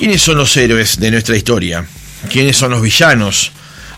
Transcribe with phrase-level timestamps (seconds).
[0.00, 1.84] ¿Quiénes son los héroes de nuestra historia?
[2.32, 3.52] ¿Quiénes son los villanos?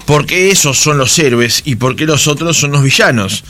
[0.05, 3.45] ¿Por qué esos son los héroes y por qué los otros son los villanos?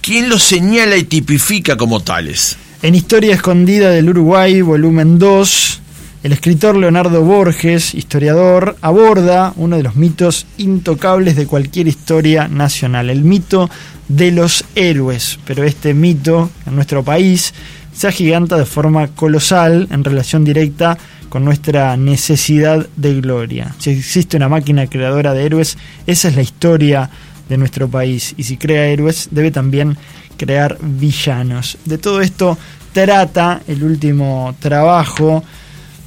[0.00, 2.56] ¿Quién los señala y tipifica como tales?
[2.82, 5.80] En Historia Escondida del Uruguay, volumen 2,
[6.22, 13.10] el escritor Leonardo Borges, historiador, aborda uno de los mitos intocables de cualquier historia nacional,
[13.10, 13.68] el mito
[14.06, 15.40] de los héroes.
[15.44, 17.52] Pero este mito en nuestro país
[17.92, 20.96] se agiganta de forma colosal en relación directa
[21.28, 23.74] con nuestra necesidad de gloria.
[23.78, 27.10] Si existe una máquina creadora de héroes, esa es la historia
[27.48, 28.34] de nuestro país.
[28.36, 29.96] Y si crea héroes, debe también
[30.36, 31.78] crear villanos.
[31.84, 32.56] De todo esto
[32.92, 35.44] trata el último trabajo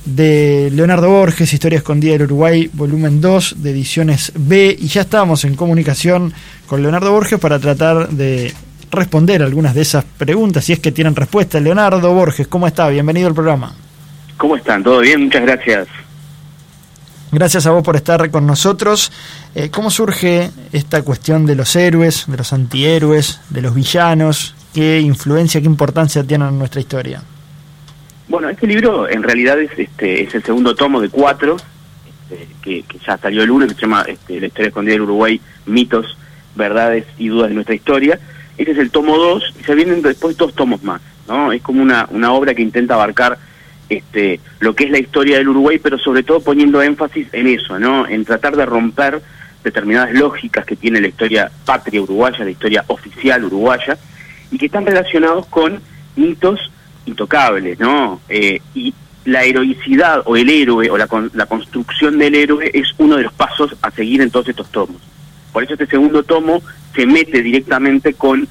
[0.05, 4.75] de Leonardo Borges, Historia Escondida del Uruguay, volumen 2 de ediciones B.
[4.79, 6.33] Y ya estamos en comunicación
[6.67, 8.53] con Leonardo Borges para tratar de
[8.89, 11.59] responder algunas de esas preguntas, si es que tienen respuesta.
[11.59, 12.89] Leonardo Borges, ¿cómo está?
[12.89, 13.75] Bienvenido al programa.
[14.41, 14.81] ¿Cómo están?
[14.81, 15.25] ¿Todo bien?
[15.25, 15.87] Muchas gracias.
[17.31, 19.11] Gracias a vos por estar con nosotros.
[19.53, 24.55] Eh, ¿Cómo surge esta cuestión de los héroes, de los antihéroes, de los villanos?
[24.73, 27.21] ¿Qué influencia, qué importancia tienen en nuestra historia?
[28.29, 31.57] Bueno, este libro en realidad es, este, es el segundo tomo de cuatro,
[32.31, 35.39] este, que, ya salió el uno, que se llama este, La historia escondida del Uruguay,
[35.67, 36.17] mitos,
[36.55, 38.19] verdades y dudas de nuestra historia.
[38.57, 41.51] Este es el tomo dos y se vienen después dos tomos más, ¿no?
[41.51, 43.37] Es como una, una obra que intenta abarcar
[43.91, 47.77] este, lo que es la historia del Uruguay, pero sobre todo poniendo énfasis en eso,
[47.77, 48.07] ¿no?
[48.07, 49.21] En tratar de romper
[49.65, 53.97] determinadas lógicas que tiene la historia patria uruguaya, la historia oficial uruguaya,
[54.49, 55.81] y que están relacionados con
[56.15, 56.71] mitos
[57.05, 58.21] intocables, ¿no?
[58.29, 58.93] Eh, y
[59.25, 63.33] la heroicidad o el héroe o la, la construcción del héroe es uno de los
[63.33, 65.01] pasos a seguir en todos estos tomos.
[65.51, 66.61] Por eso este segundo tomo
[66.95, 68.47] se mete directamente con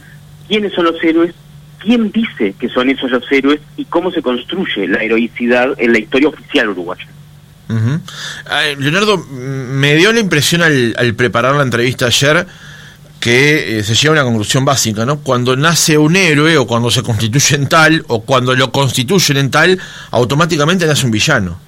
[0.47, 1.35] quiénes son los héroes
[1.81, 5.99] quién dice que son esos los héroes y cómo se construye la heroicidad en la
[5.99, 7.07] historia oficial uruguaya.
[8.79, 12.47] Leonardo, me dio la impresión al, preparar la entrevista ayer
[13.21, 15.21] que eh, se llega a una conclusión básica, ¿no?
[15.21, 19.51] Cuando nace un héroe o cuando se constituye en tal o cuando lo constituyen en
[19.51, 19.79] tal,
[20.11, 21.61] automáticamente nace un villano.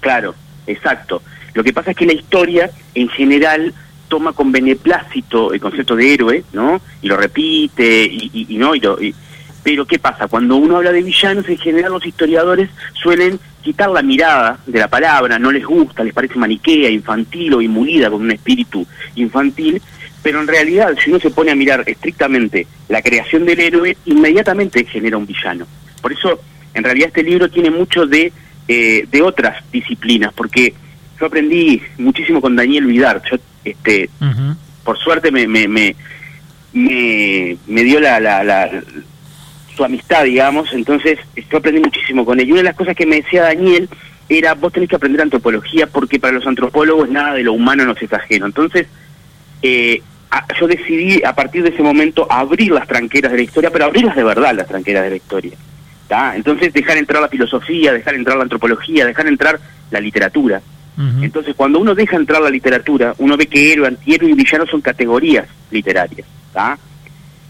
[0.00, 0.34] Claro,
[0.66, 1.22] exacto.
[1.52, 3.74] Lo que pasa es que la historia en general
[4.08, 6.80] toma con beneplácito el concepto de héroe, ¿no?
[7.02, 9.14] Y lo repite y, y, no y, lo, y
[9.62, 10.26] pero ¿qué pasa?
[10.26, 14.88] Cuando uno habla de villanos, en general los historiadores suelen quitar la mirada de la
[14.88, 19.80] palabra, no les gusta, les parece maniquea, infantil o imulida con un espíritu infantil,
[20.22, 24.84] pero en realidad si uno se pone a mirar estrictamente la creación del héroe, inmediatamente
[24.84, 25.66] genera un villano.
[26.00, 26.40] Por eso,
[26.72, 28.32] en realidad este libro tiene mucho de,
[28.66, 30.72] eh, de otras disciplinas, porque
[31.18, 34.08] yo aprendí muchísimo con Daniel Vidar, yo, este,
[34.84, 35.94] por suerte me, me, me,
[36.72, 38.70] me, dio la, la, la
[39.76, 41.18] su amistad, digamos, entonces
[41.50, 42.48] yo aprendí muchísimo con él.
[42.48, 43.88] Y una de las cosas que me decía Daniel
[44.28, 48.00] era, vos tenés que aprender antropología porque para los antropólogos nada de lo humano nos
[48.00, 48.46] es ajeno.
[48.46, 48.86] Entonces,
[49.62, 50.02] eh,
[50.58, 54.14] yo decidí a partir de ese momento abrir las tranqueras de la historia, pero abrirlas
[54.14, 55.52] de verdad, las tranqueras de la historia.
[56.34, 59.60] Entonces, dejar entrar la filosofía, dejar entrar la antropología, dejar entrar
[59.90, 60.60] la literatura.
[61.22, 64.82] Entonces, cuando uno deja entrar la literatura, uno ve que héroe, antihéroe y villano son
[64.82, 66.26] categorías literarias.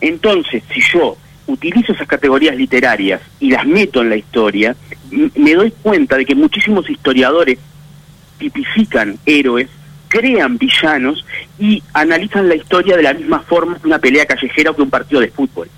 [0.00, 1.16] Entonces, si yo
[1.50, 4.76] utilizo esas categorías literarias y las meto en la historia,
[5.10, 7.58] me doy cuenta de que muchísimos historiadores
[8.38, 9.68] tipifican héroes,
[10.08, 11.24] crean villanos
[11.58, 14.90] y analizan la historia de la misma forma que una pelea callejera o que un
[14.90, 15.68] partido de fútbol.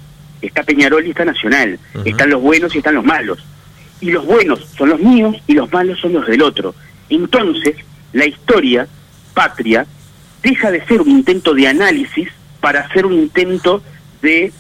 [0.41, 3.39] Está Peñarol y está Nacional, están los buenos y están los malos.
[4.01, 6.75] Y los buenos son los míos y los malos son los del otro.
[7.09, 7.77] Entonces,
[8.13, 8.89] la historia,
[9.35, 9.87] patria,
[10.43, 12.29] deja de ser un intento de análisis
[12.61, 13.83] para ser un intento
[14.23, 14.53] de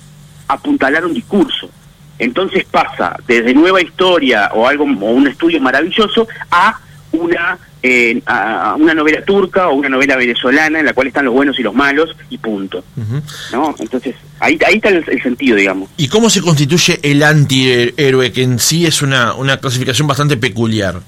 [0.52, 1.70] apuntalar un discurso.
[2.18, 6.78] Entonces pasa desde nueva historia o algo o un estudio maravilloso a
[7.12, 11.34] una eh, a una novela turca o una novela venezolana en la cual están los
[11.34, 12.84] buenos y los malos y punto.
[13.52, 13.74] ¿No?
[13.76, 15.90] Entonces, ahí, ahí está el, sentido, digamos.
[15.96, 21.00] ¿Y cómo se constituye el antihéroe, que en sí es una, una clasificación bastante peculiar?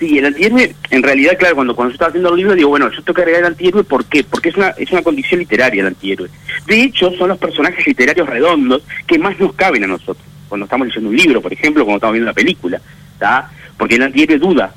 [0.00, 2.90] Sí, el antihéroe, en realidad, claro, cuando, cuando yo estaba haciendo el libro, digo, bueno,
[2.90, 4.24] yo tengo que agregar el antihéroe, ¿por qué?
[4.24, 6.30] Porque es una, es una condición literaria el antihéroe.
[6.66, 10.26] De hecho, son los personajes literarios redondos que más nos caben a nosotros.
[10.48, 12.80] Cuando estamos leyendo un libro, por ejemplo, cuando estamos viendo una película,
[13.12, 13.50] ¿está?
[13.76, 14.74] Porque el antihéroe duda.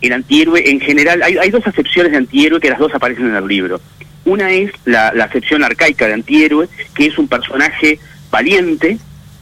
[0.00, 3.34] El antihéroe, en general, hay, hay dos acepciones de antihéroe que las dos aparecen en
[3.34, 3.80] el libro.
[4.24, 7.98] Una es la, la acepción arcaica de antihéroe, que es un personaje
[8.30, 8.98] valiente,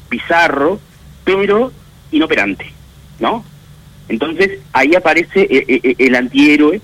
[0.08, 0.80] bizarro,
[1.22, 1.70] pero
[2.12, 2.72] inoperante,
[3.20, 3.44] ¿no?
[4.08, 6.80] Entonces ahí aparece eh, eh, eh, el antihéroe,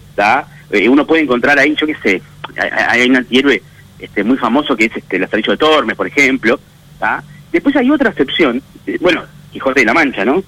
[0.88, 2.22] uno puede encontrar ahí, yo qué sé,
[2.56, 3.62] hay, un antihéroe
[3.98, 6.58] este, muy famoso que es este, el Azarillo de Tormes, por ejemplo.
[7.52, 8.62] Después hay otra excepción,
[9.00, 9.22] bueno,
[9.52, 10.42] Quijote de la Mancha, ¿no?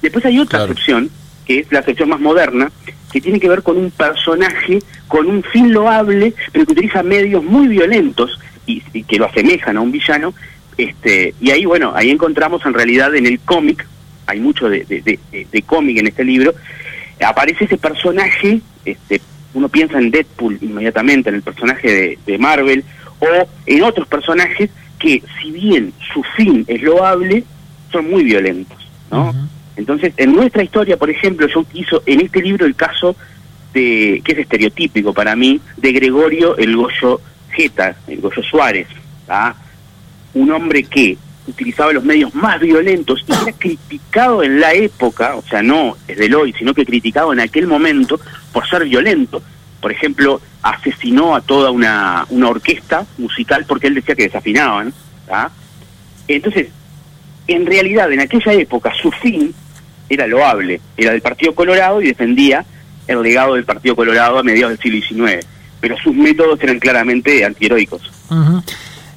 [0.00, 1.10] Después hay otra excepción
[1.44, 2.70] que es la sección más moderna,
[3.12, 7.44] que tiene que ver con un personaje con un fin loable, pero que utiliza medios
[7.44, 10.34] muy violentos y, que lo asemejan a un villano.
[10.76, 13.86] Este, y ahí, bueno, ahí encontramos en realidad en el cómic,
[14.26, 16.54] hay mucho de, de, cómic en este libro,
[17.24, 19.20] aparece ese personaje, este,
[19.54, 22.84] uno piensa en Deadpool inmediatamente, en el personaje de, Marvel,
[23.20, 27.44] o en otros personajes que, si bien su fin es loable,
[27.90, 28.78] son muy violentos,
[29.10, 29.34] ¿no?
[29.76, 33.14] Entonces, en nuestra historia, por ejemplo, yo hizo en este libro el caso
[33.72, 37.20] de, que es estereotípico para mí, de Gregorio el Goyo
[37.50, 38.88] Geta, el Goyo Suárez,
[40.34, 45.42] un hombre que utilizaba los medios más violentos y era criticado en la época, o
[45.42, 48.20] sea, no desde el hoy, sino que criticado en aquel momento
[48.52, 49.42] por ser violento.
[49.80, 54.92] Por ejemplo, asesinó a toda una, una orquesta musical porque él decía que desafinaban.
[56.28, 56.68] Entonces,
[57.46, 59.54] en realidad, en aquella época, su fin
[60.08, 62.64] era loable, era del Partido Colorado y defendía
[63.06, 65.46] el legado del Partido Colorado a mediados del siglo XIX,
[65.80, 68.02] pero sus métodos eran claramente antiheroicos.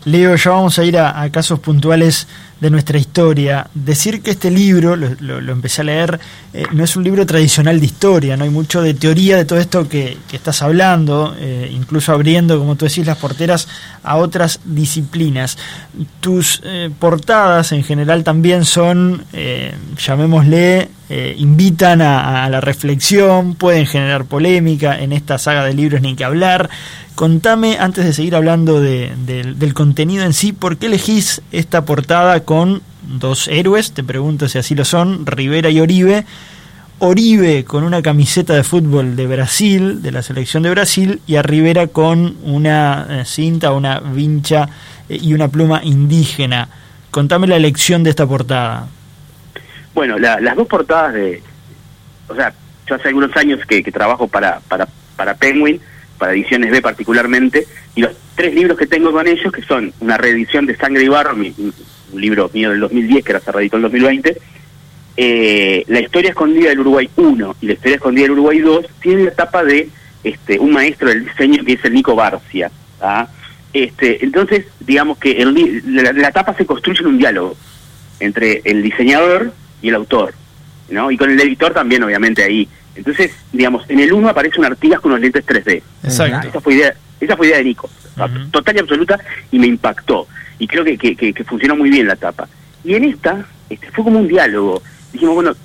[0.09, 2.27] Leo, ya vamos a ir a, casos puntuales
[2.59, 3.67] de nuestra historia.
[3.73, 6.19] Decir que este libro, lo, empecé a leer,
[6.53, 9.59] eh, no es un libro tradicional de historia, no hay mucho de teoría de todo
[9.59, 13.67] esto que, estás hablando, eh, incluso abriendo, como tú decís, las porteras
[14.03, 15.57] a otras disciplinas.
[16.19, 19.23] Tus eh, portadas en general también son,
[19.97, 26.23] llamémosle, invitan a, la reflexión, pueden generar polémica, en esta saga de libros ni que
[26.23, 26.69] hablar.
[27.15, 32.81] Contame, antes de seguir hablando del contenido en sí, ¿por qué elegís esta portada con
[33.17, 33.91] dos héroes?
[33.91, 36.25] Te pregunto si así lo son, Rivera y Oribe.
[36.99, 41.41] Oribe con una camiseta de fútbol de Brasil, de la selección de Brasil, y a
[41.41, 44.69] Rivera con una eh, cinta, una vincha
[45.07, 46.67] eh, y una pluma indígena.
[47.09, 48.87] Contame la elección de esta portada.
[49.93, 51.41] Bueno, las dos portadas de...
[52.27, 52.53] O sea,
[52.87, 55.79] yo hace algunos años que, trabajo para, para, para Penguin,
[56.17, 57.65] para ediciones B particularmente,
[57.95, 61.07] y los tres libros que tengo con ellos, que son una reedición de Sangre y
[61.07, 61.73] Barro, un
[62.13, 64.37] libro mío del 2010, que ahora se reeditó en 2020,
[65.17, 69.25] eh, La historia escondida del Uruguay 1 y La historia escondida del Uruguay 2, tienen
[69.25, 69.89] la etapa de
[70.23, 72.71] este, un maestro del diseño que es el Nico Barcia.
[73.71, 77.55] Este, entonces, digamos que el, la, la etapa se construye en un diálogo
[78.19, 80.33] entre el diseñador y el autor,
[80.89, 81.11] ¿no?
[81.11, 82.67] Y con el editor también, obviamente, ahí
[82.99, 85.81] entonces, digamos, en el 1 aparece un Artigas con unos lentes 3D.
[86.03, 86.49] Exacto.
[86.49, 87.89] Esa fue idea, esa fue idea de Nico,
[88.51, 89.17] total y absoluta,
[89.51, 90.27] y me impactó.
[90.57, 92.49] Y creo que, que, funcionó muy bien la tapa.
[92.83, 94.81] Y en esta, este, fue como un diálogo.
[95.13, 95.55] Dijimos, bueno,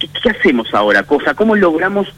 [0.00, 1.04] ¿qué, hacemos ahora?
[1.04, 2.08] Cosa, ¿cómo logramos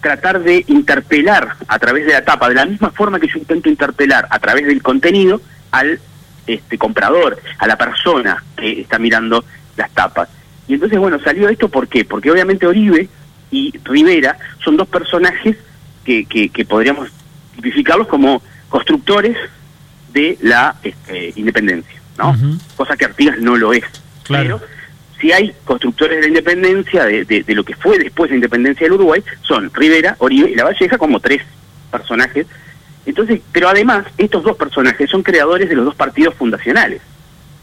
[0.00, 3.68] tratar de interpelar a través de la tapa, de la misma forma que yo intento
[3.68, 5.40] interpelar a través del contenido
[5.72, 5.98] al
[6.46, 9.44] este comprador, a la persona que está mirando
[9.76, 10.28] las tapas.
[10.68, 12.04] Y entonces, bueno, salió esto, ¿por qué?
[12.04, 13.08] Porque obviamente Oribe
[13.50, 15.56] y Rivera son dos personajes
[16.04, 17.10] que, que, podríamos
[17.56, 19.36] tipificarlos como constructores
[20.12, 22.36] de la este, independencia, ¿no?
[22.76, 23.84] Cosa que Artigas no lo es.
[24.24, 24.58] Claro.
[24.58, 24.78] Pero
[25.20, 28.84] si hay constructores de la independencia, de, de, lo que fue después de la independencia
[28.84, 31.42] del Uruguay, son Rivera, Oribe y La Valleja como tres
[31.90, 32.46] personajes.
[33.04, 37.00] Entonces, pero además, estos dos personajes son creadores de los dos partidos fundacionales.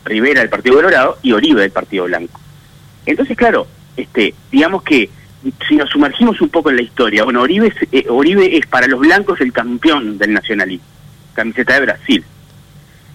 [0.03, 2.39] Rivera del Partido Colorado y Oribe del Partido Blanco.
[3.05, 5.09] Entonces, claro, este, digamos que
[5.67, 8.87] si nos sumergimos un poco en la historia, bueno, Oribe es, eh, Oribe es para
[8.87, 10.85] los blancos el campeón del nacionalismo,
[11.33, 12.25] camiseta de Brasil.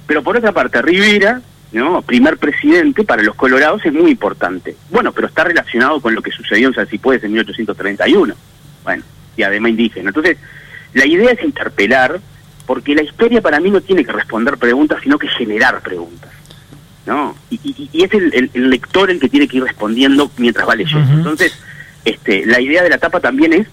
[0.06, 1.40] Pero por otra parte, Rivera,
[1.72, 2.02] ¿no?
[2.02, 4.76] primer presidente, para los colorados es muy importante.
[4.90, 8.34] Bueno, pero está relacionado con lo que sucedió en San Cipuedes en 1831.
[8.84, 9.02] Bueno,
[9.36, 10.10] y además indígena.
[10.10, 10.36] Entonces,
[10.94, 12.20] la idea es interpelar,
[12.66, 16.30] porque la historia para mí no tiene que responder preguntas, sino que generar preguntas.
[17.06, 17.34] ¿No?
[17.50, 21.12] Y, es el, lector el que tiene que ir respondiendo mientras va leyendo.
[21.12, 21.52] Entonces,
[22.04, 23.66] este, la idea de la tapa también es,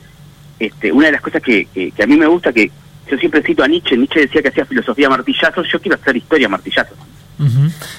[0.60, 2.72] este, una de las cosas que, que, a mí me gusta, que
[3.10, 6.50] yo siempre cito a Nietzsche, Nietzsche decía que hacía filosofía martillazos, yo quiero hacer historia
[6.50, 6.98] martillazos.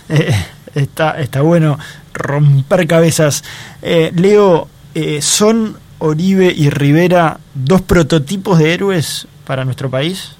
[0.08, 0.35] Eh,
[0.75, 1.78] está, está bueno
[2.12, 3.44] romper cabezas.
[3.82, 10.37] Eh, Leo, eh, ¿son Oribe y Rivera dos prototipos de héroes para nuestro país?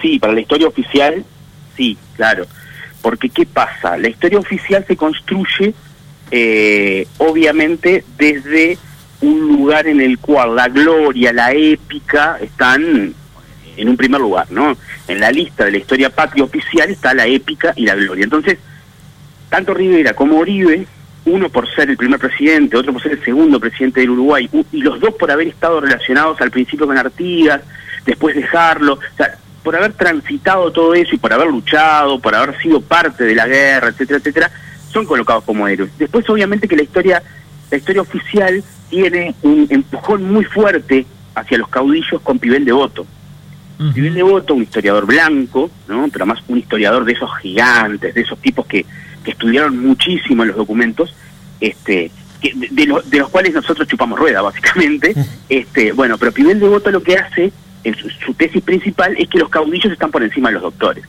[0.00, 1.24] Sí, para la historia oficial,
[1.76, 2.46] sí, claro.
[3.02, 3.96] Porque ¿qué pasa?
[3.96, 5.74] La historia oficial se construye
[6.30, 8.78] eh, obviamente desde
[9.20, 13.14] un lugar en el cual la gloria, la épica están
[13.76, 14.76] en un primer lugar, ¿no?
[15.08, 18.24] En la lista de la historia patria oficial está la épica y la gloria.
[18.24, 18.58] Entonces,
[19.48, 20.86] tanto Rivera como Oribe,
[21.24, 24.82] uno por ser el primer presidente, otro por ser el segundo presidente del Uruguay, y
[24.82, 27.62] los dos por haber estado relacionados al principio con Artigas,
[28.06, 32.58] después dejarlo, o sea, por haber transitado todo eso y por haber luchado, por haber
[32.60, 34.50] sido parte de la guerra, etcétera, etcétera,
[34.92, 35.90] son colocados como héroes.
[35.98, 37.22] Después, obviamente, que la historia,
[37.70, 43.06] la historia oficial tiene un empujón muy fuerte hacia los caudillos con Pibel Devoto.
[43.78, 43.92] Ujú.
[43.92, 46.08] Pibel Devoto, un historiador blanco, ¿no?
[46.12, 48.84] pero además un historiador de esos gigantes, de esos tipos que,
[49.24, 51.14] que estudiaron muchísimo en los documentos,
[51.60, 55.14] este, que- de, de lo- de los cuales nosotros chupamos rueda, básicamente.
[55.48, 57.52] este, bueno, pero Pibel Devoto lo que hace,
[57.84, 61.04] en su, su tesis principal, es que los caudillos están por encima de los doctores,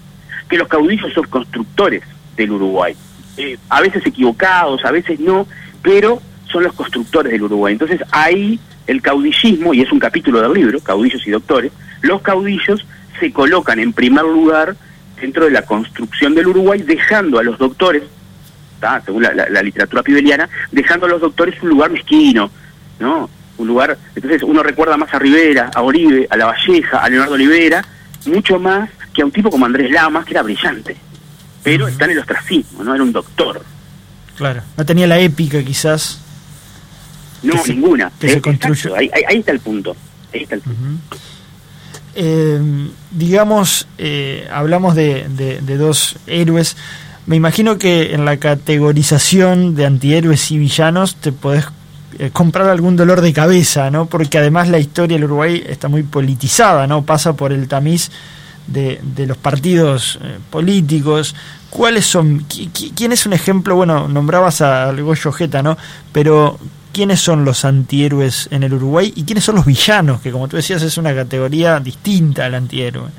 [0.50, 2.04] que los caudillos son constructores
[2.36, 2.96] del Uruguay.
[3.38, 5.48] Eh, a veces equivocados, a veces no,
[5.82, 7.74] pero son los constructores del Uruguay.
[7.74, 12.86] Entonces ahí el caudillismo, y es un capítulo del libro, Caudillos y Doctores, los caudillos
[13.20, 14.76] se colocan en primer lugar
[15.20, 18.04] dentro de la construcción del Uruguay, dejando a los doctores,
[19.06, 22.50] según la, la- la literatura pibeliana, dejando a los doctores un lugar mezquino,
[23.00, 23.30] ¿no?
[23.62, 27.36] Un lugar, entonces uno recuerda más a Rivera, a Oribe, a La Valleja, a Leonardo
[27.36, 27.86] Olivera,
[28.26, 30.96] mucho más que a un tipo como Andrés Lamas, que era brillante,
[31.64, 32.96] pero está en el ostracismo, ¿no?
[32.96, 33.62] Era un doctor.
[34.36, 34.64] Claro.
[34.76, 36.20] No tenía la épica, quizás.
[37.44, 38.12] No, Que se- ninguna.
[38.20, 38.96] que se Eh, construyó.
[38.96, 39.96] Ahí, ahí- ahí está el punto.
[40.34, 41.18] Ahí está el punto.
[42.16, 42.60] Eh,
[43.12, 46.78] digamos, eh, hablamos de, de- de dos héroes.
[47.28, 51.66] Me imagino que en la categorización de antihéroes y villanos te podés
[52.34, 54.06] comprar algún dolor de cabeza, ¿no?
[54.06, 57.04] Porque además la historia del Uruguay está muy politizada, ¿no?
[57.04, 58.12] Pasa por el tamiz
[58.68, 61.36] de, de los partidos eh, políticos.
[61.70, 62.48] ¿Cuáles son?
[62.48, 63.76] qui- qui- ¿Quién es un ejemplo?
[63.76, 65.78] Bueno, nombrabas a Goyo Jeta, ¿no?
[66.12, 66.60] Pero
[66.94, 70.58] quiénes son los antihéroes en el Uruguay y quiénes son los villanos, que como tú
[70.58, 73.10] decías es una categoría distinta al antihéroe.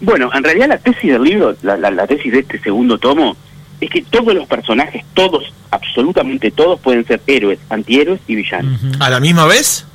[0.00, 3.36] Bueno, en realidad la tesis del libro, la- la tesis de este segundo tomo,
[3.84, 8.80] es que todos los personajes, todos, absolutamente todos, pueden ser héroes, antihéroes y villanos.
[9.00, 9.86] ¿A la misma vez?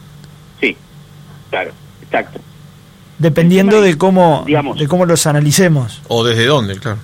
[0.59, 0.75] Sí,
[1.49, 2.39] claro, exacto.
[3.17, 6.01] Dependiendo de cómo, digamos- de cómo los analicemos.
[6.07, 6.77] ¿O desde dónde?
[6.77, 6.97] Claro.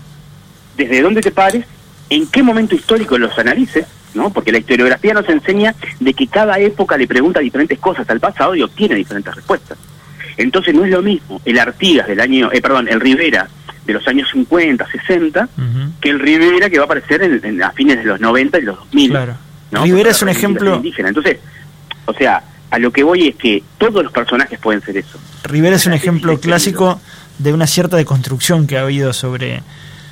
[0.78, 1.66] Desde dónde te pares,
[2.10, 4.30] en qué momento histórico los analices, ¿no?
[4.30, 8.56] Porque la historiografía nos enseña de que cada época le pregunta diferentes cosas al pasado
[8.56, 9.78] y obtiene diferentes respuestas.
[10.38, 13.48] Entonces no es lo mismo el Artigas del año, eh, perdón, el Rivera
[13.86, 15.92] de los años 50, 60, Ujú.
[16.02, 18.62] que el Rivera que va a aparecer en, en- a fines de los 90 y
[18.64, 19.10] los 2000.
[19.12, 19.36] Claro.
[19.72, 19.84] ¿no?
[19.84, 20.76] Rivera es un ejemplo.
[20.76, 21.10] indígena.
[21.10, 21.38] Entonces,
[22.06, 25.20] o sea, a lo que voy es que todos los personajes pueden ser eso.
[25.44, 27.00] Rivera es un ejemplo clásico
[27.40, 29.62] de una cierta deconstrucción que ha habido sobre,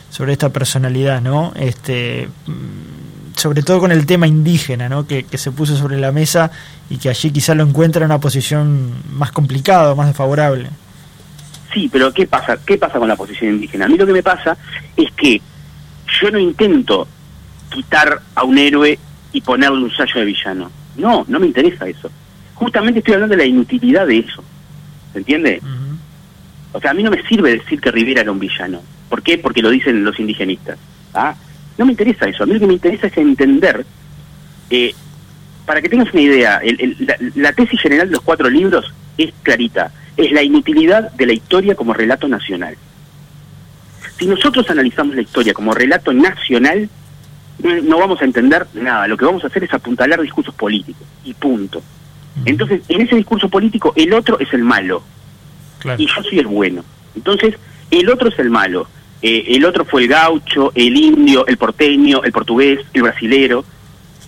[0.10, 1.54] sobre esta personalidad, ¿no?
[1.56, 5.08] Este, mm, sobre todo con el tema indígena, ¿no?
[5.08, 6.52] Que, que se puso sobre la mesa
[6.90, 10.70] y que allí quizá lo encuentra en una posición más complicada, más desfavorable.
[11.74, 12.58] Sí, pero ¿qué pasa?
[12.66, 13.86] ¿Qué pasa con la posición indígena?
[13.86, 14.58] A mí lo que me pasa
[14.96, 15.42] es que
[16.22, 17.08] yo no intento
[17.72, 19.00] quitar a un héroe
[19.32, 20.72] y ponerle un sallo de villano.
[20.98, 22.12] No, no me interesa eso.
[22.54, 24.44] Justamente estoy hablando de la inutilidad de eso.
[25.12, 25.60] ¿Se entiende?
[26.74, 28.82] O sea, a mí no me sirve decir que Rivera era un villano.
[29.10, 29.38] ¿Por qué?
[29.40, 30.78] Porque lo dicen los indigenistas.
[31.14, 31.34] ¿ah?
[31.78, 32.44] No me interesa eso.
[32.44, 33.86] A mí lo que me interesa es entender,
[34.70, 34.94] eh,
[35.66, 38.94] para que tengas una idea, el- el- la, la tesis general de los cuatro libros
[39.18, 39.92] es clarita.
[40.18, 42.76] Es la inutilidad de la historia como relato nacional.
[44.18, 46.90] Si nosotros analizamos la historia como relato nacional,
[47.60, 49.08] no, vamos a entender nada.
[49.08, 51.08] Lo que vamos a hacer es apuntalar discursos políticos.
[51.24, 51.82] Y punto.
[52.46, 55.04] Entonces, en ese discurso político, el otro es el malo
[55.80, 56.02] Claro.
[56.02, 56.84] y yo soy el bueno.
[57.16, 57.56] Entonces,
[57.92, 58.88] el otro es el malo.
[59.22, 63.64] Eh, el otro fue el gaucho, el indio, el porteño, el portugués, el brasilero.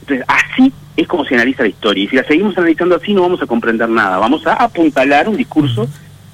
[0.02, 2.04] Entonces, así es como se analiza la historia.
[2.04, 4.18] Y si la seguimos analizando así, no vamos a comprender nada.
[4.18, 5.88] Vamos a apuntalar un discurso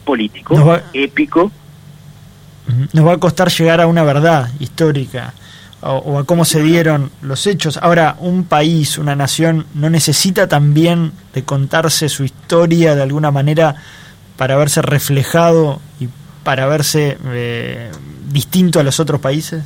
[0.06, 1.52] político, va- épico.
[2.94, 5.34] Nos va a costar llegar a una verdad histórica
[5.82, 7.78] o, o a cómo se dieron los hechos.
[7.82, 13.76] Ahora, un país, una nación, no necesita también de contarse su historia de alguna manera
[14.38, 16.08] para verse reflejado y
[16.44, 17.92] para verse eh,
[18.32, 19.64] distinto a los otros países.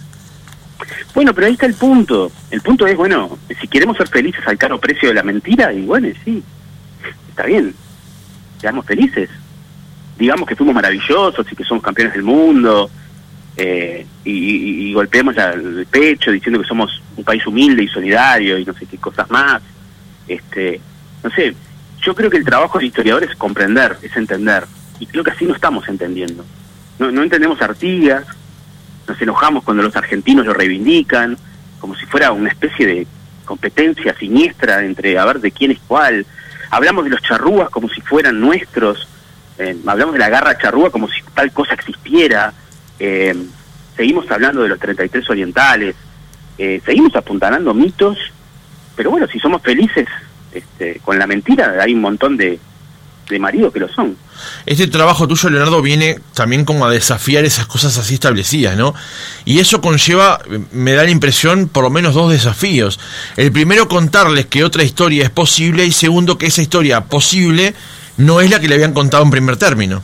[1.13, 2.31] Bueno, pero ahí está el punto.
[2.51, 5.81] El punto es, bueno, si queremos ser felices al caro precio de la mentira, y
[5.85, 6.43] bueno, sí,
[7.29, 7.73] está bien,
[8.59, 9.29] seamos felices.
[10.17, 12.89] Digamos que fuimos maravillosos y que somos campeones del mundo,
[13.57, 17.87] eh, y, y- y golpeemos la- el pecho diciendo que somos un país humilde y
[17.87, 19.61] solidario y no sé qué cosas más.
[20.27, 20.81] Este,
[21.23, 21.55] no sé,
[22.01, 24.65] yo creo que el trabajo del historiador es comprender, es entender,
[24.99, 26.43] y creo que así no estamos entendiendo.
[26.99, 28.25] No, no entendemos Artigas,
[29.07, 31.37] nos enojamos cuando los argentinos lo reivindican,
[31.79, 33.07] como si fuera una especie de
[33.45, 36.25] competencia siniestra entre a ver de quién es cuál.
[36.71, 39.07] Hablamos de los charrúas como si fueran nuestros,
[39.57, 42.53] eh, hablamos de la garra charrúa como si tal cosa existiera,
[42.99, 43.35] eh,
[43.95, 45.95] seguimos hablando de los 33 orientales,
[46.57, 48.17] eh, seguimos apuntalando mitos,
[48.95, 50.07] pero bueno, si somos felices
[50.51, 52.59] este, con la mentira, hay un montón de,
[53.29, 54.17] de maridos que lo son.
[54.65, 58.93] Este trabajo tuyo, Leonardo, viene también como a desafiar esas cosas así establecidas, ¿no?
[59.45, 60.39] Y eso conlleva,
[60.71, 62.99] me da la impresión, por lo menos dos desafíos.
[63.37, 67.73] El primero, contarles que otra historia es posible y segundo, que esa historia posible
[68.17, 70.03] no es la que le habían contado en primer término.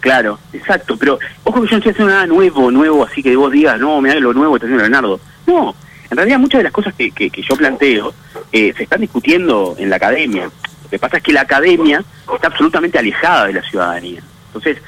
[0.00, 3.50] Claro, exacto, pero ojo que yo no estoy haciendo nada nuevo, nuevo, así que vos
[3.50, 5.18] digas, no, me da lo nuevo está haciendo Leonardo.
[5.46, 5.74] No,
[6.10, 8.12] en realidad muchas de las cosas que, que, yo planteo
[8.52, 10.50] eh, se están discutiendo en la academia.
[10.94, 14.22] Lo que pasa es que la academia está absolutamente alejada de la ciudadanía.
[14.46, 14.78] Entonces,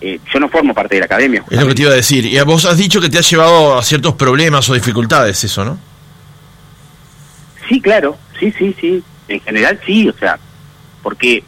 [0.00, 1.44] eh, yo no formo parte de la academia.
[1.48, 2.26] Es lo que te iba a decir.
[2.26, 5.78] Y vos has dicho que te ha llevado a ciertos problemas o dificultades eso, ¿no?
[7.68, 9.04] Sí, claro, sí, sí, sí.
[9.28, 10.36] En general sí, o sea,
[11.00, 11.44] porque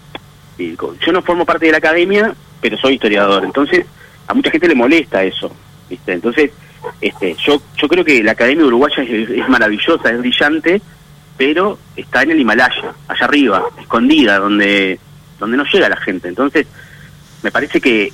[0.59, 3.45] eh, yo no formo parte de la academia, pero soy historiador.
[3.45, 3.85] Entonces,
[4.29, 5.53] a mucha gente le molesta eso.
[5.91, 6.13] ¿viste?
[6.13, 6.53] Entonces,
[7.01, 10.81] este, yo, yo creo que la Academia Uruguaya es, maravillosa, es brillante,
[11.37, 14.99] pero está en el Himalaya, allá arriba, escondida, donde,
[15.39, 16.29] donde no llega la gente.
[16.29, 16.67] Entonces,
[17.43, 18.13] me parece que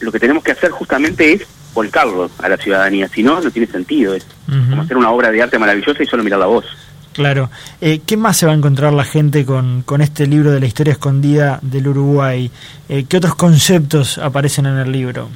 [0.00, 3.68] lo que tenemos que hacer justamente es volcarlo a la ciudadanía, si no, no tiene
[3.68, 4.14] sentido.
[4.14, 6.64] Es como hacer una obra de arte maravillosa y solo mirar la voz.
[7.12, 7.50] Claro.
[7.80, 10.66] Eh, ¿Qué más se va a encontrar la gente con, con este libro de la
[10.66, 12.50] historia escondida del Uruguay?
[12.88, 15.28] Eh, ¿Qué otros conceptos aparecen en el libro?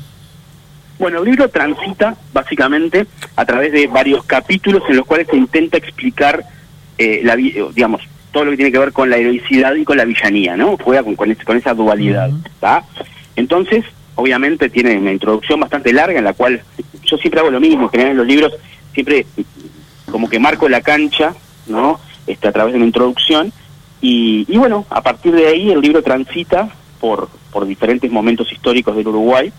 [0.98, 5.76] Bueno, el libro transita básicamente a través de varios capítulos en los cuales se intenta
[5.76, 6.44] explicar,
[7.02, 10.04] eh, la, digamos, todo lo que tiene que ver con la heroicidad y con la
[10.04, 10.76] villanía, ¿no?
[10.76, 12.84] Juega con, con, con esa dualidad, ¿está?
[13.36, 16.62] Entonces, obviamente tiene una introducción bastante larga en la cual
[17.04, 18.52] yo siempre hago lo mismo, que en los libros
[18.92, 19.26] siempre
[20.10, 21.34] como que marco la cancha
[21.66, 22.00] ¿no?
[22.26, 23.52] Este, a través de una introducción.
[24.00, 26.68] Y, bueno, a partir de ahí el libro transita
[27.00, 29.52] por, por diferentes momentos históricos del Uruguay,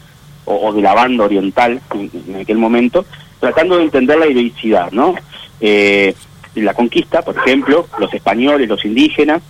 [0.46, 3.06] o, de la banda oriental en, aquel momento,
[3.40, 5.16] tratando de entender la heroicidad, ¿no?
[5.62, 6.14] Eh,
[6.56, 9.42] la conquista, por ejemplo, los españoles, los indígenas,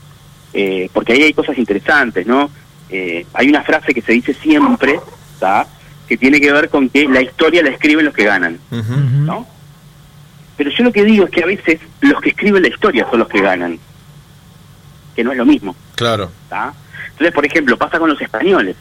[0.53, 2.49] eh, porque ahí hay cosas interesantes, ¿no?
[2.89, 4.99] Eh, hay una frase que se dice siempre,
[6.07, 9.47] que tiene que ver con que la historia la escriben los que ganan, ¿no?
[10.55, 13.19] Pero yo lo que digo es que a veces los que escriben la historia son
[13.19, 13.79] los que ganan,
[15.15, 15.75] que no es lo mismo.
[15.95, 16.31] Claro.
[17.11, 18.75] Entonces, por ejemplo, pasa con los españoles.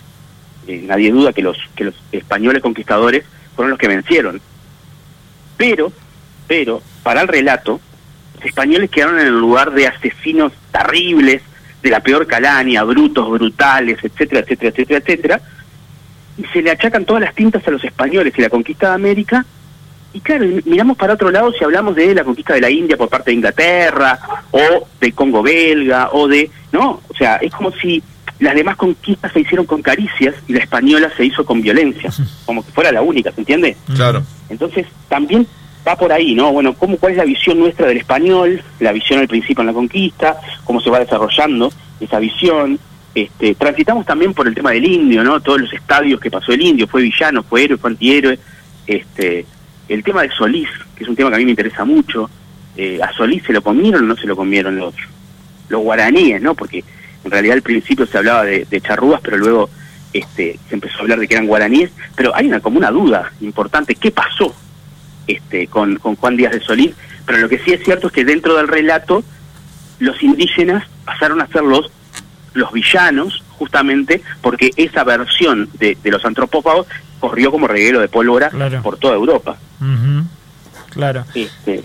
[0.66, 3.24] Eh, nadie duda que los, que los españoles conquistadores
[3.56, 4.40] fueron los que vencieron.
[5.56, 5.92] Pero,
[6.46, 7.80] pero, para el relato,
[8.42, 11.42] los españoles quedaron en el lugar de asesinos terribles,
[11.82, 15.40] de la peor calaña, brutos, brutales, etcétera, etcétera, etcétera, etcétera.
[16.38, 19.44] Y se le achacan todas las tintas a los españoles y la conquista de América
[20.14, 23.08] y claro, miramos para otro lado si hablamos de la conquista de la India por
[23.08, 24.18] parte de Inglaterra,
[24.50, 26.50] o de Congo belga, o de...
[26.70, 27.00] ¿No?
[27.08, 28.02] O sea, es como si
[28.38, 32.10] las demás conquistas se hicieron con caricias y la española se hizo con violencia,
[32.44, 33.76] como que fuera la única, ¿se entiende?
[33.94, 34.22] Claro.
[34.48, 35.46] Entonces, también
[35.86, 36.52] va por ahí, ¿no?
[36.52, 38.62] Bueno, ¿cómo, ¿cuál es la visión nuestra del español?
[38.80, 42.78] La visión al principio en la conquista, cómo se va desarrollando esa visión.
[43.14, 45.40] Este, transitamos también por el tema del indio, ¿no?
[45.40, 48.38] Todos los estadios que pasó el indio, fue villano, fue héroe, fue antihéroe.
[48.86, 49.44] Este,
[49.88, 52.30] el tema de Solís, que es un tema que a mí me interesa mucho,
[52.76, 54.94] eh, ¿a Solís se lo comieron o no se lo comieron los,
[55.68, 56.54] los guaraníes, no?
[56.54, 56.84] Porque
[57.24, 59.68] en realidad al principio se hablaba de, charrúas, pero luego
[60.12, 63.32] este, se empezó a hablar de que eran guaraníes, pero hay una como una duda
[63.40, 64.54] importante, ¿qué pasó
[65.26, 66.94] este, con, con Juan Díaz de Solís?
[67.26, 69.22] Pero lo que sí es cierto es que dentro del relato
[69.98, 71.90] los indígenas pasaron a ser los,
[72.54, 76.86] los villanos justamente porque esa versión de, de los antropófagos
[77.20, 78.50] corrió como reguero de pólvora
[78.82, 79.56] por toda Europa.
[80.90, 81.24] Claro.
[81.34, 81.84] Este,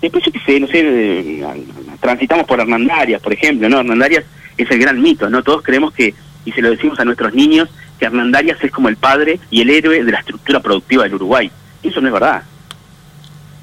[0.00, 1.64] después yo qué sé, no sé, eh,
[2.00, 3.80] transitamos por Hernandarias, por ejemplo, ¿no?
[3.80, 4.24] Hernandarias
[4.56, 5.42] es el gran mito, ¿no?
[5.42, 8.96] Todos creemos que, y se lo decimos a nuestros niños, que Hernandarias es como el
[8.96, 11.50] padre y el héroe de la estructura productiva del Uruguay.
[11.82, 12.42] Eso no es verdad.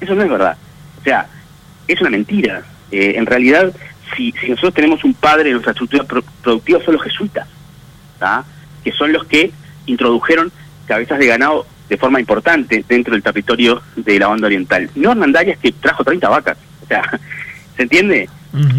[0.00, 0.56] Eso no es verdad.
[1.00, 1.26] O sea,
[1.86, 2.62] es una mentira.
[2.90, 3.72] Eh, en realidad,
[4.16, 6.04] si, si nosotros tenemos un padre en nuestra estructura
[6.42, 7.46] productiva, son los jesuitas,
[8.84, 9.52] que son los que
[9.86, 10.52] introdujeron
[10.86, 14.90] cabezas de ganado de forma importante dentro del territorio de la banda oriental.
[14.94, 17.02] No Hernandarias que trajo 30 vacas, o sea,
[17.76, 18.28] ¿se entiende?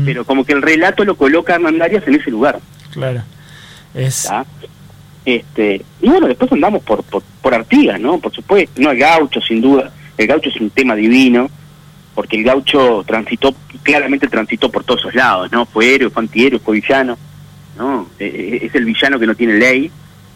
[0.04, 2.60] Pero como que el relato lo coloca a Hernandarias en ese lugar.
[2.92, 3.24] Claro.
[3.94, 4.30] Es...
[5.26, 8.20] Este, y bueno, después andamos por, por, por Artigas, ¿no?
[8.20, 9.92] Por supuesto, no el gaucho, sin duda.
[10.20, 11.50] El gaucho es un tema divino,
[12.14, 15.66] porque el gaucho transitó, claramente transitó por todos esos lados, ¿no?
[15.66, 17.18] Fue héroe, fue antihéroe, fue villano,
[17.78, 18.06] ¿no?
[18.20, 19.90] E, e, es el villano que no tiene ley,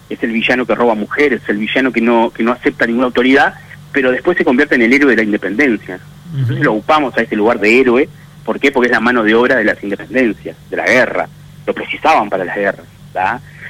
[0.09, 3.55] es el villano que roba mujeres, el villano que no, que no acepta ninguna autoridad,
[3.91, 5.99] pero después se convierte en el héroe de la independencia.
[6.33, 8.07] Entonces lo ocupamos a ese lugar de héroe,
[8.45, 8.71] ¿por qué?
[8.71, 11.27] Porque es la mano de obra de las independencias, de la guerra,
[11.67, 12.85] lo precisaban para las guerras,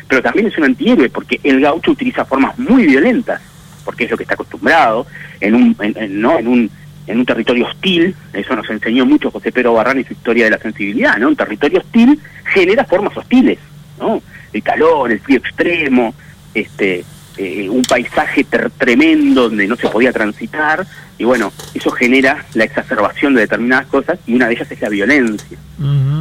[0.08, 3.42] Pero también es un antihéroe porque el gaucho utiliza formas muy violentas,
[3.84, 5.06] porque es lo que está acostumbrado
[5.40, 5.78] en un,
[6.10, 6.40] ¿no?
[6.40, 6.72] en un
[7.08, 10.52] en un territorio hostil, eso nos enseñó mucho José Pedro Barrán y su historia de
[10.52, 11.28] la sensibilidad, ¿no?
[11.30, 13.60] Un territorio hostil genera formas hostiles,
[14.00, 14.22] ¿no?
[14.54, 16.14] El calor, el frío extremo,
[16.54, 17.04] este,
[17.38, 18.46] eh, un paisaje
[18.78, 20.86] tremendo donde no se podía transitar,
[21.18, 24.90] y bueno, eso genera la exacerbación de determinadas cosas, y una de ellas es la
[24.90, 25.58] violencia.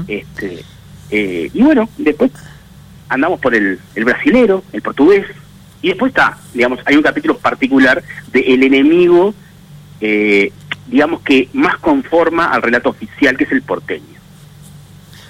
[0.08, 0.64] este,
[1.10, 2.32] eh, y bueno, después
[3.08, 5.26] andamos por el, el brasilero, el portugués,
[5.82, 9.34] y después está, digamos, hay un capítulo particular de el enemigo,
[10.00, 10.52] eh,
[10.86, 14.06] digamos que más conforma al relato oficial, que es el porteño.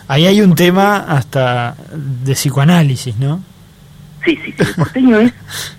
[0.08, 3.42] Ahí hay un tema hasta de psicoanálisis, ¿no?
[4.24, 4.62] Sí, sí, sí.
[4.62, 5.32] El porteño es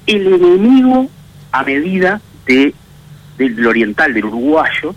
[0.08, 1.10] el enemigo
[1.52, 2.74] a medida de
[3.38, 4.96] del oriental, del uruguayo,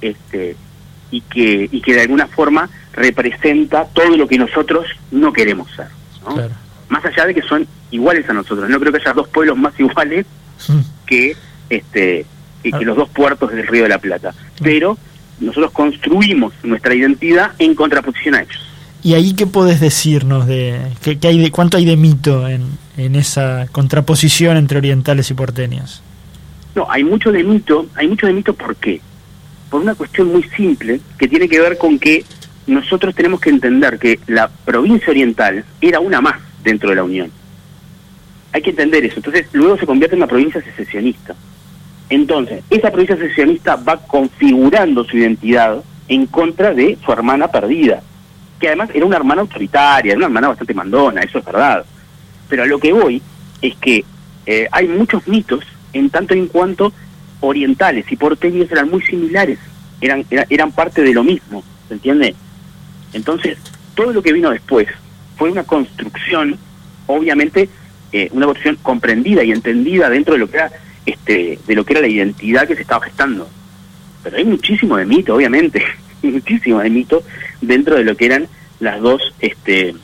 [0.00, 0.56] este,
[1.10, 5.88] y que, y que de alguna forma representa todo lo que nosotros no queremos ser.
[6.92, 8.68] Más allá de que son iguales a nosotros.
[8.68, 10.26] No creo que haya dos pueblos más iguales
[11.06, 11.34] que
[11.70, 12.26] este
[12.62, 12.80] que, ah.
[12.82, 14.32] los dos puertos del Río de la Plata.
[14.60, 14.62] Mm.
[14.62, 14.98] Pero
[15.40, 18.62] nosotros construimos nuestra identidad en contraposición a ellos.
[19.02, 22.66] ¿Y ahí qué podés decirnos de, qué, hay de cuánto hay de mito en,
[22.98, 26.02] en esa contraposición entre orientales y porteños?
[26.74, 29.00] No, hay mucho de mito, hay mucho de mito ¿por qué?
[29.70, 32.22] Por una cuestión muy simple que tiene que ver con que
[32.66, 37.30] nosotros tenemos que entender que la provincia oriental era una más dentro de la Unión.
[38.52, 39.16] Hay que entender eso.
[39.16, 41.34] Entonces, luego se convierte en una provincia secesionista.
[42.08, 48.02] Entonces, esa provincia secesionista va configurando su identidad en contra de su hermana perdida,
[48.60, 51.84] que además era una hermana autoritaria, era una hermana bastante mandona, eso es verdad.
[52.48, 53.22] Pero a lo que voy
[53.62, 54.04] es que
[54.44, 56.92] eh, hay muchos mitos en tanto en cuanto
[57.40, 59.58] orientales y porteños eran muy similares,
[60.00, 62.34] eran, eran parte de lo mismo, ¿se entiende?
[63.12, 63.58] Entonces,
[63.94, 64.88] todo lo que vino después
[65.42, 66.56] fue una construcción,
[67.08, 67.68] obviamente,
[68.12, 70.70] eh, una construcción comprendida y entendida dentro de lo que era
[71.04, 73.48] este, de lo que era la identidad que se estaba gestando.
[74.22, 75.82] Pero hay muchísimo de mito, obviamente,
[76.22, 77.24] muchísimo de mito
[77.60, 78.46] dentro de lo que eran
[78.78, 79.96] las dos, este,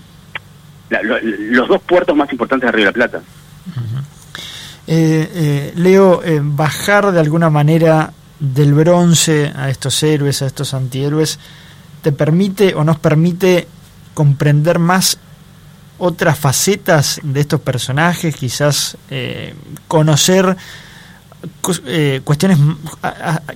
[0.91, 3.23] los dos puertos más importantes de Río de la Plata.
[4.89, 11.39] Eh, eh, Leo, bajar de alguna manera del bronce a estos héroes, a estos antihéroes,
[12.03, 13.69] te permite o nos permite
[14.15, 15.21] comprender más
[15.99, 19.55] otras facetas de estos personajes, quizás eh,
[19.89, 20.57] conocer
[21.87, 22.59] eh, cuestiones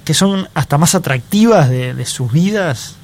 [0.05, 2.97] que son hasta más atractivas de, sus vidas?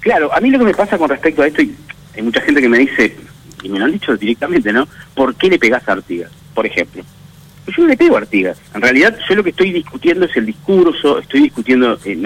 [0.00, 1.74] Claro, a mí lo que me pasa con respecto a esto, y
[2.16, 3.16] hay mucha gente que me dice,
[3.62, 4.88] y me lo han dicho directamente, ¿no?
[5.14, 7.02] ¿Por qué le pegas a Artigas, por ejemplo?
[7.64, 8.58] Pues yo no le pego a Artigas.
[8.74, 12.16] En realidad, yo lo que estoy discutiendo es el discurso, estoy discutiendo eh,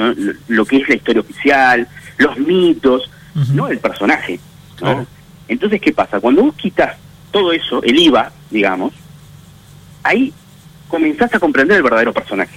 [0.49, 1.87] lo, que es la historia oficial,
[2.19, 3.11] los mitos,
[3.53, 4.41] no el personaje.
[5.49, 6.21] Entonces, ¿qué pasa?
[6.21, 6.97] Cuando vos quitas
[7.31, 8.93] todo eso, el IVA, digamos,
[10.03, 10.33] ahí
[10.89, 12.57] comenzás a comprender el verdadero personaje,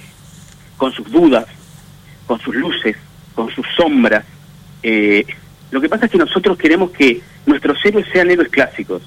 [0.76, 1.46] con sus dudas,
[2.26, 2.96] con sus luces,
[3.34, 4.24] con sus sombras.
[4.82, 5.26] Eh,
[5.70, 9.02] lo que pasa es que nosotros queremos que nuestros héroes sean héroes clásicos,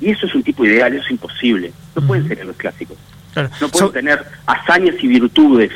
[0.00, 1.72] y eso es un tipo ideal, eso es imposible.
[1.94, 2.98] No pueden ser héroes clásicos.
[3.60, 5.72] No pueden tener hazañas y virtudes.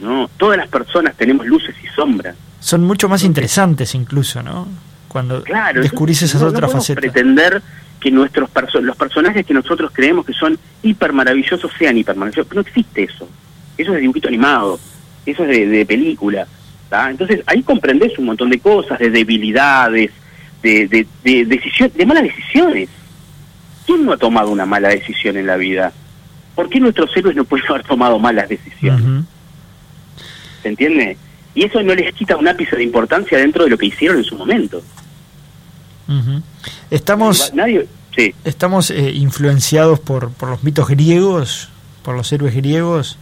[0.00, 0.28] ¿no?
[0.36, 2.36] Todas las personas tenemos luces y sombras.
[2.60, 4.68] Son mucho más interesantes incluso, ¿no?
[5.10, 5.42] Cuando
[5.74, 7.00] descubrís esas otras facetas.
[7.02, 7.60] pretender
[7.98, 8.48] que nuestros
[8.80, 12.54] los personajes que nosotros creemos que son hiper maravillosos sean hiper maravillosos.
[12.54, 13.28] No existe eso.
[13.76, 14.78] Eso es de dibujito animado.
[15.26, 16.46] Eso es de, película.
[17.08, 20.12] Entonces ahí comprendes un montón de cosas, de debilidades,
[20.62, 22.88] de, de, de, de malas decisiones.
[23.86, 25.92] ¿Quién no ha tomado una mala decisión en la vida?
[26.54, 29.24] ¿Por qué nuestros héroes no pueden haber tomado malas decisiones?
[30.62, 31.16] ¿Se entiende?
[31.54, 34.24] Y eso no les quita un ápice de importancia dentro de lo que hicieron en
[34.24, 34.82] su momento.
[36.90, 37.86] Estamos, Nadie,
[38.16, 38.34] sí.
[38.44, 41.68] estamos eh, influenciados por, por los mitos griegos,
[42.02, 43.18] por los héroes griegos.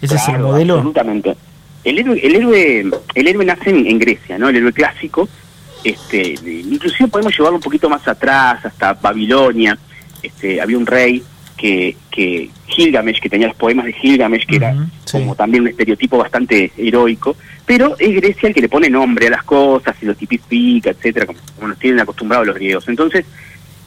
[0.00, 0.74] ¿Ese es el modelo?
[0.74, 1.36] Absolutamente.
[1.84, 4.48] El héroe, el héroe, el héroe nace en, Grecia, ¿no?
[4.48, 5.28] El héroe clásico.
[5.82, 9.76] Este, inclusive podemos llevarlo un poquito más atrás, hasta Babilonia.
[10.22, 11.22] Este, había un rey
[11.62, 14.74] que, que Gilgamesh, que tenía los poemas de Gilgamesh, que era
[15.12, 19.30] como también un estereotipo bastante heroico, pero es Grecia el que le pone nombre a
[19.30, 22.88] las cosas y lo tipifica, etcétera, como, nos tienen acostumbrados los griegos.
[22.88, 23.24] Entonces,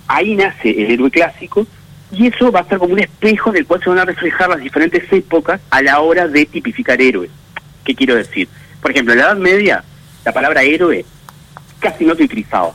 [0.08, 1.68] ahí nace el héroe clásico
[2.14, 4.48] y eso va a ser como un espejo en el cual se van a reflejar
[4.48, 7.30] las diferentes épocas a la hora de tipificar héroes.
[7.84, 8.48] ¿Qué quiero decir?
[8.82, 9.84] Por ejemplo, en la Edad Media,
[10.24, 11.04] la palabra héroe
[11.82, 12.74] casi no se utilizaba,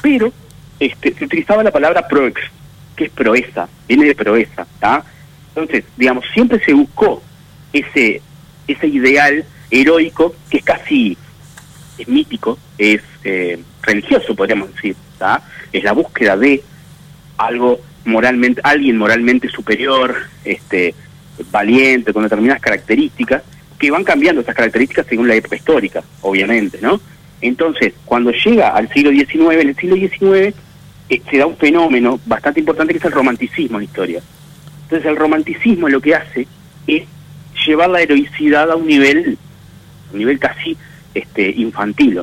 [0.00, 0.32] pero
[0.78, 2.40] este, se utilizaba la palabra proex,
[2.96, 5.04] que es proeza, viene de proeza, ¿está?
[5.48, 7.22] Entonces, digamos, siempre se buscó
[7.72, 8.20] ese,
[8.66, 11.16] ese ideal heroico que es casi
[11.98, 15.42] es mítico, es eh, religioso, podríamos decir, ¿está?
[15.72, 16.62] Es la búsqueda de
[17.36, 20.94] algo moralmente, alguien moralmente superior, este,
[21.50, 23.42] valiente, con determinadas características,
[23.78, 27.00] que van cambiando esas características según la época histórica, obviamente, ¿no?
[27.40, 30.54] Entonces, cuando llega al siglo XIX, en el siglo XIX
[31.18, 34.22] se da un fenómeno bastante importante que es el romanticismo en la historia.
[34.84, 36.46] Entonces el romanticismo lo que hace
[36.86, 37.04] es
[37.66, 39.36] llevar la heroicidad a un nivel,
[40.12, 40.76] un nivel casi
[41.14, 42.20] este, infantil,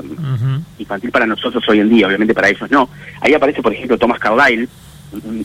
[0.78, 2.88] infantil para nosotros hoy en día, obviamente para ellos no.
[3.20, 4.68] Ahí aparece, por ejemplo, Thomas Carlyle,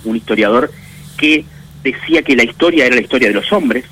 [0.04, 0.72] un, historiador
[1.18, 1.46] que
[1.84, 3.86] decía que la historia era la historia de los hombres,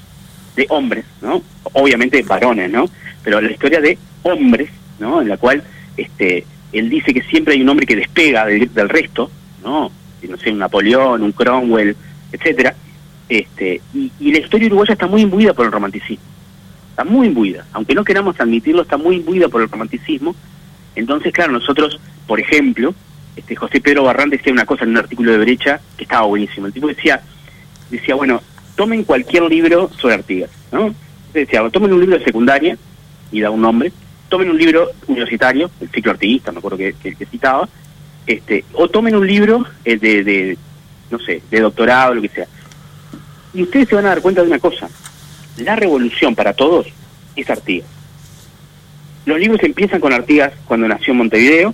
[0.56, 1.42] de hombres, ¿no?
[1.74, 2.90] Obviamente varones, ¿no?
[3.24, 5.22] Pero la historia de hombres, ¿no?
[5.22, 5.64] En la cual
[5.98, 9.32] este, él dice que siempre hay un hombre que despega del, resto,
[9.64, 9.92] ¿no?
[10.28, 11.96] No sé, un Napoleón, un Cromwell,
[12.32, 12.76] etcétera.
[13.28, 16.34] Este, y, la historia uruguaya está muy imbuida por el romanticismo
[16.94, 20.36] está muy imbuida, aunque no queramos admitirlo, está muy imbuida por el romanticismo.
[20.96, 22.94] Entonces, claro, nosotros, por ejemplo,
[23.36, 26.68] este José Pedro Barrán decía una cosa en un artículo de derecha que estaba buenísimo.
[26.68, 27.20] El tipo decía,
[27.90, 28.44] decía, bueno,
[28.76, 30.94] tomen cualquier libro sobre Artigas, ¿no?
[31.34, 32.78] Decía, tomen un libro de secundaria,
[33.32, 33.92] y da un nombre,
[34.30, 37.68] tomen un libro universitario, el ciclo artiguista, me acuerdo que, que, citaba,
[38.28, 40.58] este, o tomen un libro eh, de, de,
[41.10, 42.48] no sé, de doctorado, lo que sea.
[43.54, 44.90] Y ustedes se van a dar cuenta de una cosa,
[45.58, 46.88] la revolución para todos
[47.36, 47.88] es Artigas.
[49.26, 51.74] Los libros empiezan con Artigas cuando nació en Montevideo,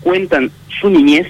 [0.00, 1.28] cuentan su niñez,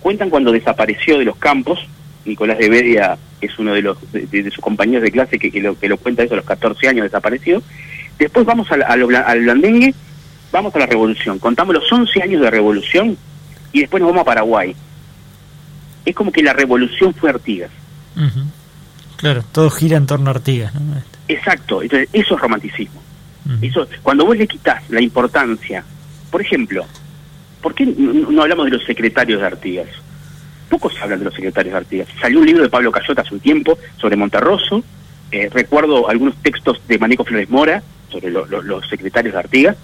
[0.00, 1.78] cuentan cuando desapareció de los campos,
[2.24, 5.88] Nicolás de Bedia es uno de, los, de, sus compañeros de clase que, lo, que
[5.88, 7.62] lo cuenta eso a los 14 años desapareció.
[8.18, 9.94] Después vamos al, al, blandengue,
[10.52, 13.18] vamos a la revolución, contamos los 11 años de revolución
[13.72, 14.74] y después nos vamos a Paraguay.
[16.04, 17.70] Es como que la revolución fue Artigas.
[19.16, 20.74] Claro, todo gira en torno a Artigas.
[20.74, 20.80] ¿no?
[21.28, 23.00] Exacto, entonces eso es romanticismo.
[23.60, 25.84] eso, cuando vos le quitas la importancia,
[26.30, 26.84] por ejemplo,
[27.60, 29.88] ¿por qué no, hablamos de los secretarios de Artigas?
[30.68, 32.08] Pocos hablan de los secretarios de Artigas.
[32.20, 34.82] Salió un libro de Pablo Cayota hace un tiempo sobre Monterroso,
[35.30, 39.76] eh, recuerdo algunos textos de Maneco Flores Mora sobre los secretarios de Artigas,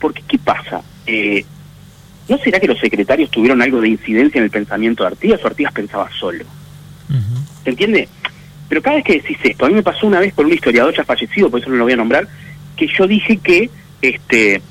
[0.00, 0.82] porque ¿qué pasa?
[1.06, 1.44] Eh,
[2.28, 5.46] ¿No será que los secretarios tuvieron algo de incidencia en el pensamiento de Artigas o
[5.46, 6.44] Artigas pensaba solo?
[7.62, 8.08] ¿Se entiende?
[8.68, 10.94] Pero cada vez que decís esto, a mí me pasó una vez con un historiador
[10.96, 12.26] ya fallecido, por eso no lo voy a nombrar,
[12.76, 14.62] que yo dije que este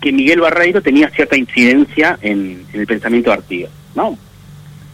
[0.00, 4.16] que Miguel Barreiro tenía cierta incidencia en, el pensamiento de Artigas, ¿no?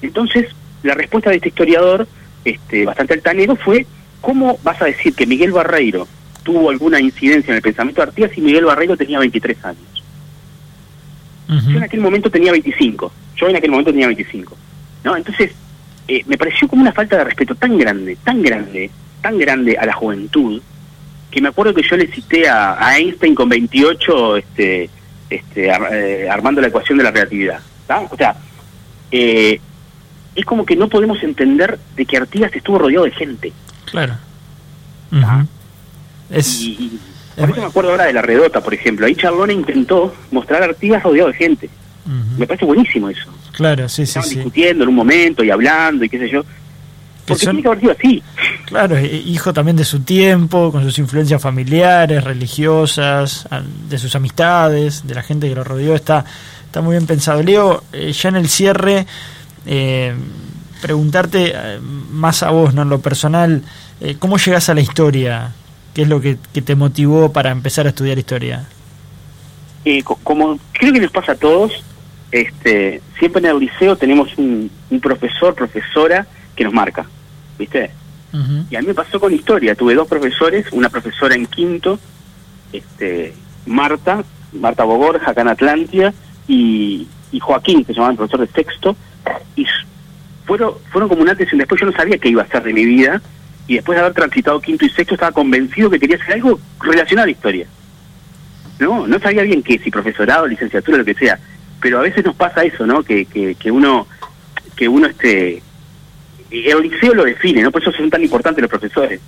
[0.03, 0.47] Entonces,
[0.83, 2.09] la respuesta de este historiador,
[2.45, 3.87] este, bastante altanero, fue
[4.21, 6.09] ¿cómo vas a decir que Miguel Barreiro
[6.43, 9.96] tuvo alguna incidencia en el pensamiento de Artigas si Miguel Barreiro tenía 23 años?
[11.49, 14.57] Yo en aquel momento tenía 25, yo en aquel momento tenía 25,
[15.05, 15.17] ¿no?
[15.17, 15.53] Entonces,
[16.09, 19.87] eh, me pareció como una falta de respeto tan grande, tan grande, tan grande a
[19.87, 20.61] la juventud,
[21.31, 24.91] que me acuerdo que yo le cité a, Einstein con 28 este,
[25.31, 27.61] este, eh, armando la ecuación de la relatividad.
[28.11, 28.37] O sea,
[29.11, 29.61] eh,
[30.35, 33.53] es como que no podemos entender de que Artigas estuvo rodeado de gente.
[33.91, 34.15] Claro.
[36.31, 36.61] es...
[36.61, 37.01] Y,
[37.37, 39.07] por eso me acuerdo ahora de la redota, por ejemplo.
[39.07, 41.71] Ahí Charlone intentó mostrar a Artigas rodeado de gente.
[42.39, 43.29] Me parece buenísimo eso.
[43.53, 44.19] Claro, sí, sí.
[44.19, 46.45] Estaban discutiendo en un momento y hablando y qué sé yo.
[47.27, 48.23] Porque tiene que haber sido así.
[48.67, 53.49] Claro, hijo también de su tiempo, con sus influencias familiares, religiosas,
[53.89, 55.95] de sus amistades, de la gente que lo rodeó.
[55.97, 56.25] Está,
[56.65, 57.43] está muy bien pensado.
[57.43, 59.07] Leo, eh, ya en el cierre,
[59.67, 60.15] eh,
[60.81, 62.83] preguntarte eh, más a vos, ¿no?
[62.83, 63.63] En lo personal,
[64.21, 65.53] ¿cómo llegas a la historia?
[65.97, 68.67] ¿Qué es lo que, que te motivó para empezar a estudiar historia?
[70.25, 71.73] como creo que les pasa a todos,
[72.31, 77.07] este, siempre en el liceo tenemos un, profesor, profesora que nos marca,
[77.59, 77.93] ¿viste?
[78.69, 81.99] Y a mí me pasó con historia, tuve dos profesores, una profesora en quinto,
[82.75, 83.33] este,
[83.65, 86.13] Marta, Marta Bogorja, acá en Atlantia,
[86.47, 87.09] y,
[87.41, 88.97] Joaquín, que se llamaba el profesor de sexto,
[89.57, 89.65] y
[90.45, 92.75] fueron, fueron como un antes y después, yo no sabía qué iba a hacer de
[92.75, 93.23] mi vida,
[93.67, 97.25] y después de haber transitado quinto y sexto estaba convencido que quería hacer algo relacionado
[97.25, 97.67] a la historia.
[98.79, 101.39] No, no sabía bien qué, si profesorado, licenciatura, lo que sea
[101.81, 103.03] pero a veces nos pasa eso, ¿no?
[103.03, 104.07] Que, que, uno,
[104.75, 105.63] que uno este,
[106.51, 107.71] el liceo lo define, ¿no?
[107.71, 109.21] Por eso son tan importantes los profesores.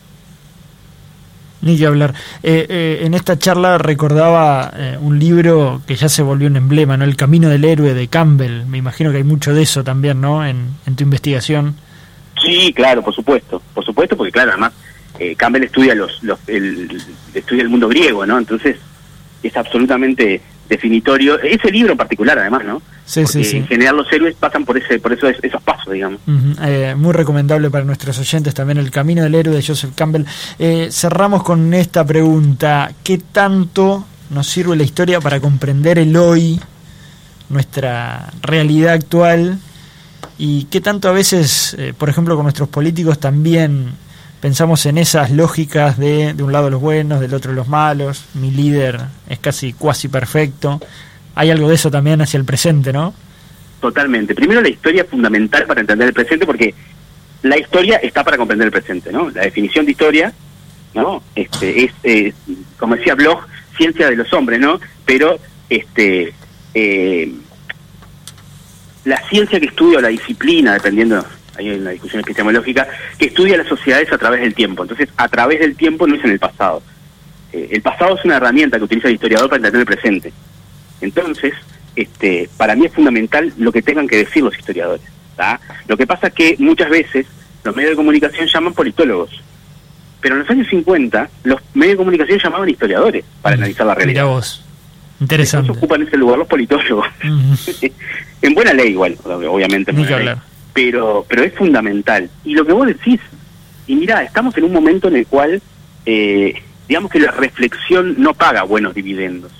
[1.60, 2.14] Ni que hablar.
[2.42, 6.96] Eh, eh, en esta charla recordaba eh, un libro que ya se volvió un emblema,
[6.96, 7.04] ¿no?
[7.04, 8.64] El Camino del Héroe de Campbell.
[8.66, 10.46] Me imagino que hay mucho de eso también, ¿no?
[10.46, 11.76] En, en tu investigación.
[12.48, 13.62] Sí, claro, por supuesto.
[13.74, 14.72] Por supuesto, porque claro, además
[15.36, 17.02] Campbell estudia los, los el,
[17.34, 18.38] estudia el mundo griego, ¿no?
[18.38, 18.76] Entonces
[19.42, 22.82] es absolutamente definitorio, ese libro en particular además, ¿no?
[23.04, 23.56] Sí, sí, sí.
[23.56, 26.20] En general los héroes pasan por ese, por eso esos pasos, digamos.
[26.62, 30.24] Eh, muy recomendable para nuestros oyentes también El Camino del Héroe de Joseph Campbell.
[30.58, 36.60] Eh, cerramos con esta pregunta, ¿qué tanto nos sirve la historia para comprender el hoy,
[37.48, 39.58] nuestra realidad actual?
[40.38, 43.92] ¿Y qué tanto a veces, eh, por ejemplo, con nuestros políticos también
[44.40, 48.52] pensamos en esas lógicas de de un lado los buenos, del otro los malos, mi
[48.52, 50.80] líder es casi cuasi perfecto.
[51.34, 53.14] Hay algo de eso también hacia el presente, ¿no?
[53.80, 54.34] totalmente.
[54.34, 56.74] Primero la historia es fundamental para entender el presente porque
[57.42, 59.30] la historia está para comprender el presente, ¿no?
[59.30, 60.32] La definición de historia,
[60.94, 61.22] ¿no?
[61.34, 62.32] Este, es, eh,
[62.76, 63.40] como decía Bloch,
[63.76, 64.80] ciencia de los hombres, ¿no?
[65.04, 65.38] Pero
[65.70, 66.32] este
[66.74, 67.32] eh,
[69.08, 71.24] la ciencia que estudia o la disciplina, dependiendo,
[71.56, 72.86] hay una discusión epistemológica,
[73.18, 74.82] que estudia las sociedades a través del tiempo.
[74.82, 76.82] Entonces, a través del tiempo no es en el pasado.
[77.52, 80.32] Eh, el pasado es una herramienta que utiliza el historiador para entender el presente.
[81.00, 81.54] Entonces,
[81.96, 85.06] este, para mí es fundamental lo que tengan que decir los historiadores.
[85.86, 87.26] Lo que pasa es que muchas veces
[87.64, 89.30] los medios de comunicación llaman politólogos,
[90.20, 93.94] pero en los años 50 los medios de comunicación llamaban historiadores para mm, analizar la
[93.94, 94.24] realidad.
[94.24, 94.64] Mira vos.
[95.20, 95.72] Interesante.
[95.72, 97.06] ocupan ese lugar los politólogos.
[98.42, 99.92] en buena ley igual, obviamente.
[100.72, 102.30] Pero, pero es fundamental.
[102.44, 103.20] Y lo que vos decís,
[103.86, 105.60] y mira, estamos en un momento en el cual,
[106.06, 109.52] eh, digamos que la reflexión no paga buenos dividendos.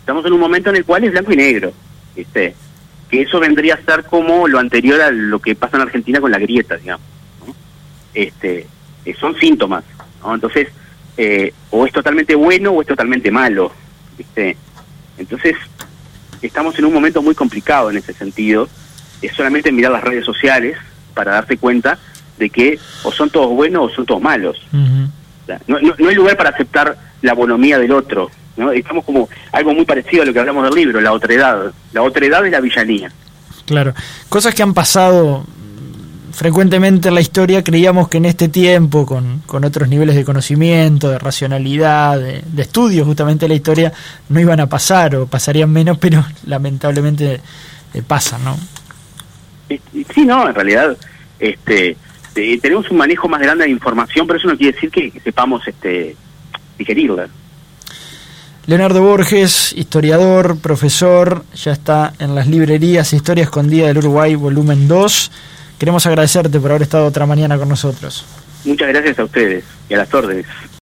[0.00, 1.72] Estamos en un momento en el cual es blanco y negro.
[2.14, 2.54] ¿viste?
[3.10, 6.30] Que eso vendría a ser como lo anterior a lo que pasa en Argentina con
[6.30, 7.06] la grieta, digamos.
[8.14, 8.66] Este,
[9.04, 9.84] eh, son síntomas.
[10.24, 10.68] Entonces,
[11.16, 13.72] eh, o es totalmente bueno o es totalmente malo.
[14.16, 14.56] ¿Viste?
[15.18, 15.56] Entonces,
[16.40, 18.68] estamos en un momento muy complicado en ese sentido.
[19.20, 20.76] Es solamente mirar las redes sociales
[21.14, 21.98] para darte cuenta
[22.38, 24.60] de que o son todos buenos o son todos malos.
[24.72, 28.30] no, no, hay lugar para aceptar la bonomía del otro.
[28.56, 28.72] ¿no?
[28.72, 31.72] Estamos como algo muy parecido a lo que hablamos del libro, la otredad.
[31.92, 33.12] La otredad es la villanía.
[33.66, 33.94] Claro,
[34.28, 35.46] cosas que han pasado
[36.32, 41.10] frecuentemente en la historia creíamos que en este tiempo, con, con otros niveles de conocimiento,
[41.10, 43.92] de racionalidad, de, estudio justamente de la historia,
[44.28, 47.40] no iban a pasar o pasarían menos, pero lamentablemente
[47.94, 48.56] eh, pasan, ¿no?
[50.14, 50.96] Sí, no, en realidad
[51.38, 51.96] este,
[52.34, 55.66] eh, tenemos un manejo más grande de información, pero eso no quiere decir que, sepamos
[55.66, 56.16] este,
[56.78, 57.28] digerirla.
[58.66, 65.32] Leonardo Borges, historiador, profesor, ya está en las librerías Historia Escondida del Uruguay, volumen 2.
[65.82, 68.24] Queremos agradecerte por haber estado otra mañana con nosotros.
[68.64, 70.46] Muchas gracias a ustedes y a las órdenes.